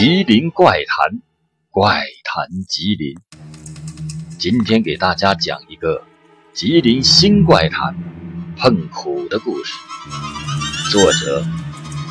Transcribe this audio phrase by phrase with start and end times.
[0.00, 1.20] 吉林怪谈，
[1.70, 3.16] 怪谈吉林。
[4.38, 6.06] 今天给大家讲一个
[6.52, 7.96] 吉林新怪谈——
[8.56, 9.74] 碰虎的故事。
[10.92, 11.44] 作者：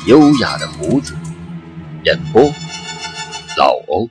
[0.06, 1.14] 优雅的胡子，
[2.04, 2.42] 演播：
[3.56, 4.10] 老欧。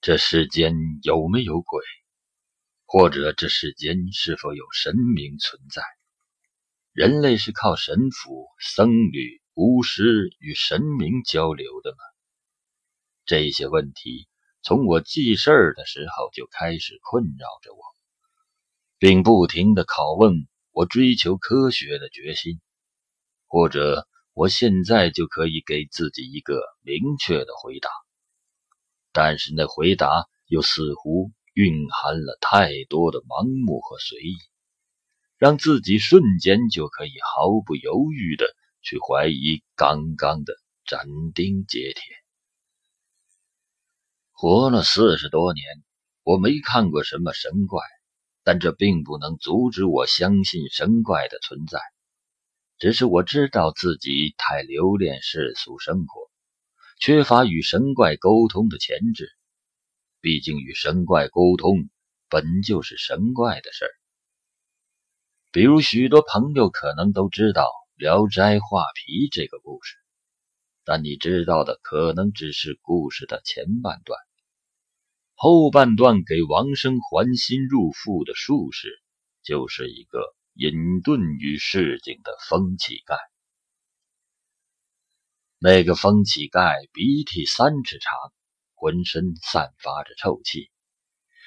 [0.00, 1.84] 这世间有没有鬼？
[2.86, 5.82] 或者这世间是否有神明存在？
[6.98, 11.98] 人类是靠神父、僧侣、巫师与神明交流的吗？
[13.24, 14.26] 这些问题
[14.62, 17.78] 从我记事儿的时候就开始困扰着我，
[18.98, 22.60] 并不停的拷问我追求科学的决心。
[23.46, 27.88] 或者我现在就可以给自己一个明确的回答，
[29.12, 31.30] 但是那回答又似乎……
[31.54, 34.36] 蕴含了太多的盲目和随意，
[35.38, 38.44] 让自己瞬间就可以毫不犹豫的
[38.82, 42.02] 去怀疑刚刚的斩钉截铁。
[44.32, 45.64] 活了四十多年，
[46.24, 47.82] 我没看过什么神怪，
[48.42, 51.80] 但这并不能阻止我相信神怪的存在。
[52.78, 56.30] 只是我知道自己太留恋世俗生活，
[57.00, 59.28] 缺乏与神怪沟通的潜质。
[60.20, 61.88] 毕竟与神怪沟通
[62.28, 63.90] 本就是神怪的事儿。
[65.50, 67.62] 比如许多朋友可能都知道
[67.96, 69.96] 《聊斋画皮》这个故事，
[70.84, 74.18] 但你知道的可能只是故事的前半段，
[75.34, 79.02] 后半段给王生还心入腹的术士，
[79.42, 80.20] 就是一个
[80.52, 83.18] 隐遁于市井的疯乞丐。
[85.58, 88.12] 那个疯乞丐鼻涕三尺长。
[88.80, 90.70] 浑身散发着臭气，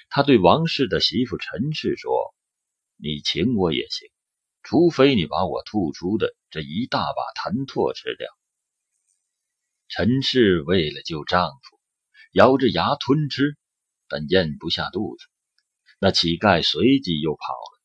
[0.09, 2.11] 他对王氏的媳妇陈氏说
[3.01, 4.07] ：“你请我也行，
[4.61, 8.27] 除非你把我吐出的这一大把痰唾吃掉。”
[9.89, 11.79] 陈氏为了救丈夫，
[12.31, 13.57] 咬着牙吞吃，
[14.07, 15.25] 但咽不下肚子。
[15.99, 17.81] 那乞丐随即又跑了，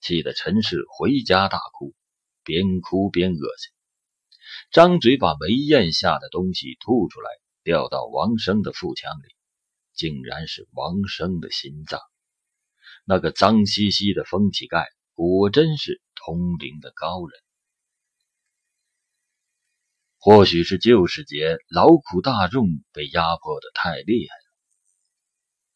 [0.00, 1.94] 气得陈氏回家大哭，
[2.42, 3.72] 边哭边恶心，
[4.72, 7.30] 张嘴把没咽下的东西吐出来。
[7.64, 9.34] 掉到王生的腹腔里，
[9.92, 12.00] 竟然是王生的心脏。
[13.10, 17.40] 那个脏兮兮的疯乞丐，果真是通灵的高人。
[20.18, 24.42] 或许是旧世节劳苦大众被压迫的太厉害了，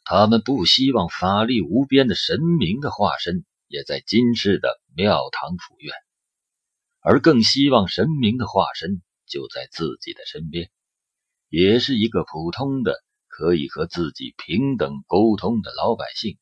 [0.05, 5.95] 他们不希望法力无边的神明的化身也在今世的庙堂府院，
[7.01, 10.71] 而更希望神明的化身就在自己的身边。
[11.49, 16.37] 也是一个普通的可以和自己平等沟通的老百姓。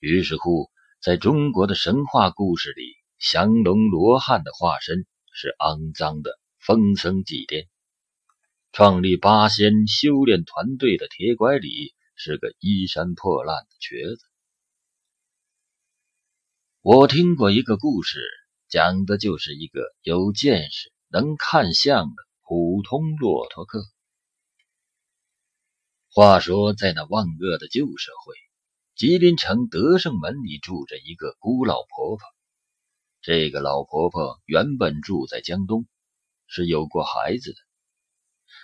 [0.00, 7.68] 于是乎，在中国的神话故事里，降龙罗汉的化身是肮脏的风僧祭奠；
[8.72, 14.24] 创立八仙修炼团队的铁拐李是个衣衫破烂的瘸子。
[16.80, 18.20] 我听过一个故事，
[18.68, 22.30] 讲的就是一个有见识、能看相的。
[22.52, 23.84] 普通骆驼客。
[26.08, 28.34] 话说，在那万恶的旧社会，
[29.00, 32.20] 吉林城德胜门里住着一个孤老婆婆。
[33.22, 35.86] 这个老婆婆原本住在江东，
[36.46, 37.56] 是有过孩子的，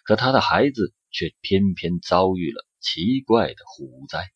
[0.04, 4.30] 可她的孩子却偏偏遭遇了奇怪的虎灾。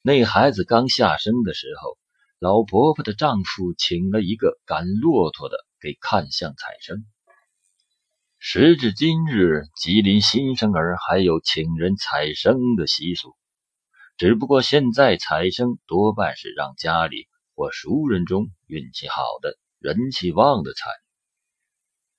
[0.00, 1.98] 那孩子刚下生的时候，
[2.38, 7.04] 老婆婆的丈夫请了一个赶骆驼的给看相采生。
[8.38, 13.36] 时至今日，吉林新生儿还有请人采生的习俗，
[14.16, 17.26] 只不过现在采生多半是让家里
[17.56, 20.90] 或熟人中运气好的、人气旺的采，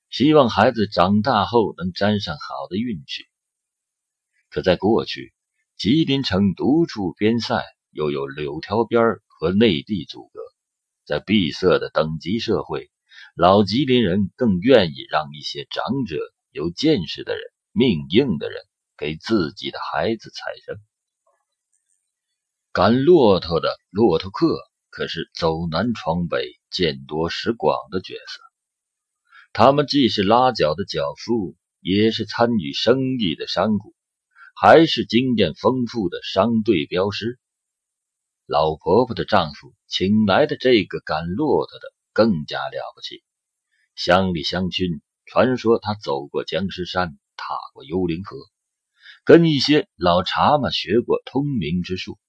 [0.09, 3.23] 希望孩子长大后能沾上好的运气。
[4.49, 5.33] 可在过去，
[5.77, 10.41] 吉林城独处边塞，又有柳条边和内地阻隔，
[11.05, 12.91] 在闭塞的等级社会。
[13.35, 16.17] 老吉林人更愿意让一些长者、
[16.51, 17.41] 有见识的人、
[17.71, 18.61] 命硬的人
[18.97, 20.77] 给自己的孩子采生。
[22.75, 24.57] 赶骆驼的骆驼客
[24.89, 28.41] 可是走南闯北、见多识广的角色。
[29.53, 33.85] 他们既是拉脚的脚夫，也是参与生意的商贾，
[34.55, 37.39] 还是经验丰富的商队镖师。
[38.45, 41.93] 老婆婆的丈夫请来的这个赶骆驼的。
[42.11, 43.23] 更加了不起，
[43.95, 48.35] 乡里乡亲传说他走过僵尸山，踏过幽灵河，
[49.23, 52.19] 跟一些老茶马学过通灵之术。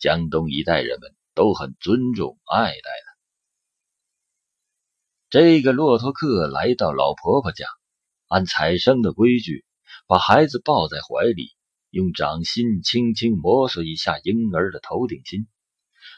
[0.00, 3.10] 江东一带人们都很尊重爱戴的。
[5.28, 7.66] 这个骆驼客来到老婆婆家，
[8.26, 9.64] 按采生的规矩，
[10.06, 11.54] 把孩子抱在怀里，
[11.90, 15.46] 用掌心轻轻摩挲一下婴儿的头顶心，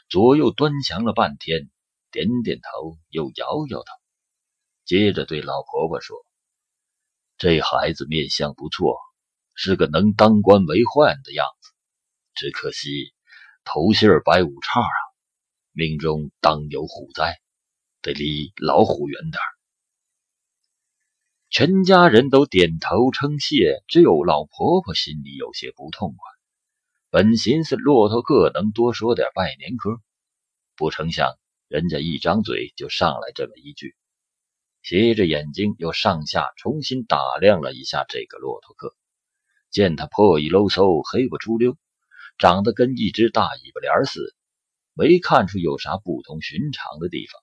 [0.07, 1.69] 左右端详了半天，
[2.09, 3.85] 点点头，又摇摇头，
[4.85, 6.25] 接着对老婆婆说
[7.37, 8.95] ：“这孩子面相不错，
[9.53, 11.71] 是个能当官为宦的样子，
[12.33, 13.13] 只可惜
[13.63, 14.93] 头信儿摆五叉啊，
[15.71, 17.39] 命中当有虎灾。”
[18.03, 19.47] 得离老虎远点儿
[21.49, 26.29] 全家人都点头称谢，只有老婆婆心里有些不痛快。
[27.09, 30.01] 本寻思骆驼客能多说点拜年嗑，
[30.75, 31.37] 不成想
[31.69, 33.95] 人家一张嘴就上来这么一句，
[34.81, 38.93] 斜着眼睛又上下重新打量了一下这个骆驼客，
[39.71, 41.77] 见他破衣喽嗖、黑不出溜，
[42.43, 44.35] 长得跟一只大尾巴莲似的，
[44.91, 47.41] 没看出有啥不同寻常的地方。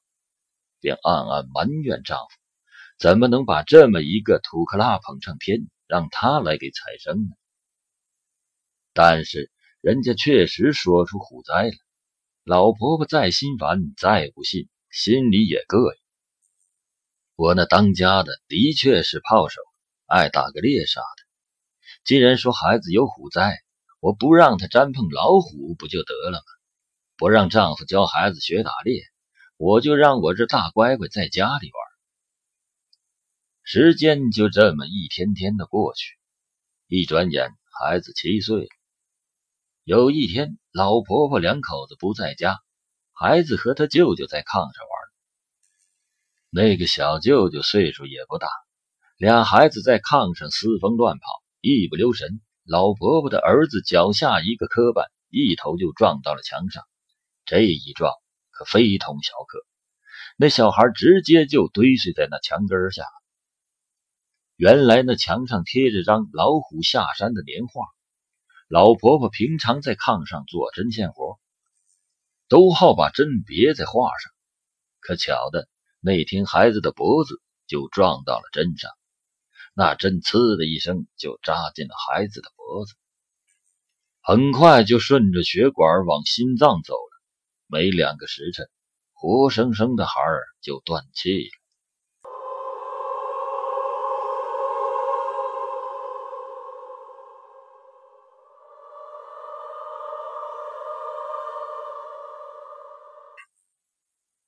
[0.79, 2.37] 便暗暗埋怨丈夫，
[2.99, 7.31] 怎么能把这么一个土克拉捧上天，让他来给财生呢？
[8.93, 9.51] 但是
[9.81, 11.73] 人家确实说出虎灾了，
[12.45, 16.01] 老婆婆再心烦再不信，心里也膈应。
[17.37, 19.63] 我那当家的的确是炮手，
[20.05, 21.25] 爱打个猎啥的。
[22.05, 23.63] 既然说孩子有虎灾，
[24.01, 26.45] 我不让他沾碰老虎不就得了吗？
[27.17, 29.03] 不让丈夫教孩子学打猎。
[29.57, 31.75] 我就让我这大乖乖在家里玩。
[33.63, 36.17] 时间就这么一天天的过去，
[36.87, 38.69] 一转眼孩子七岁了。
[39.85, 42.59] 有一天，老婆婆两口子不在家，
[43.13, 45.01] 孩子和他舅舅在炕上玩。
[46.49, 48.49] 那个小舅舅岁数也不大，
[49.19, 56.83] 俩孩子在炕上私疯乱跑，一不留神，老婆婆的儿子脚下一个磕绊，一头就撞到了墙上。
[57.45, 58.13] 这一撞。
[58.53, 59.59] 可非同小可，
[60.37, 63.05] 那小孩直接就堆碎在那墙根下。
[64.57, 67.87] 原来那墙上贴着张老虎下山的年画，
[68.69, 71.41] 老婆婆平常在炕上做针线活，
[72.49, 74.31] 都好把针别在画上。
[75.01, 75.67] 可巧的
[76.01, 78.91] 那天，孩子的脖子就撞到了针上，
[79.81, 82.93] 那针“呲”的一声就扎进了孩子的脖子，
[84.21, 87.23] 很快就顺着血管往心脏走了。
[87.67, 88.69] 没两个时辰，
[89.15, 91.51] 活生生的孩儿就断气了。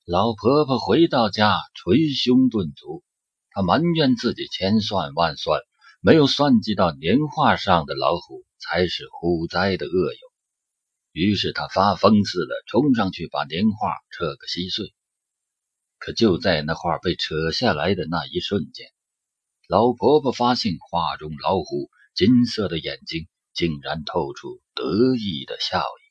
[0.05, 3.02] 老婆婆回到家，捶胸顿足，
[3.55, 5.61] 他埋怨自己千算万算，
[6.01, 10.19] 没有算计到年画上的老虎才是虎灾的恶友。
[11.13, 14.95] 于是他发疯似的冲上去把年画扯个稀碎，
[15.99, 18.87] 可就在那画被扯下来的那一瞬间，
[19.69, 26.05] 老婆婆发现画中老虎金色的眼睛竟然透出得意的笑意，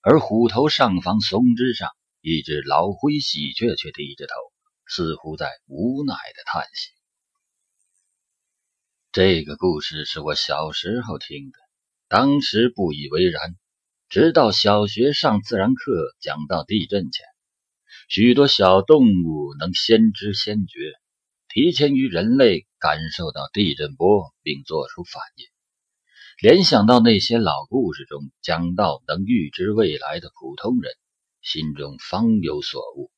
[0.00, 1.90] 而虎头上方松枝上
[2.20, 4.32] 一只老灰喜鹊却低着头，
[4.86, 6.90] 似乎在无奈的叹息。
[9.12, 11.58] 这个故事是我小时候听的，
[12.08, 13.56] 当时不以为然。
[14.08, 17.24] 直到小学上自然课讲到地震前，
[18.08, 20.92] 许多小动物能先知先觉，
[21.48, 25.46] 提前于人类感受到地震波并做出反应。
[26.42, 30.92] 联想到那些老故事中讲到能预知未来的普通人，
[31.40, 33.10] 心中方有所悟。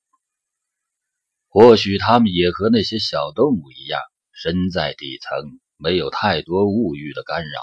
[1.55, 4.01] 或许他们也和那些小动物一样，
[4.33, 7.61] 身在底层，没有太多物欲的干扰。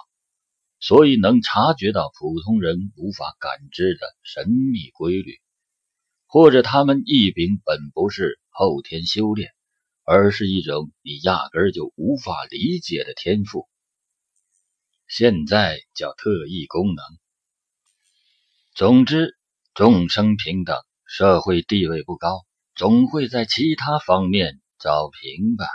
[0.80, 5.42] 所以能察觉到普通人无法感知的神秘规律，
[6.26, 9.50] 或者他们异禀本不是后天修炼，
[10.06, 13.68] 而是一种你压根儿就无法理解的天赋。
[15.06, 17.04] 现在叫特异功能。
[18.74, 19.38] 总之，
[19.74, 25.66] 众生平等，社会地位不高，总会在其他方面找平吧。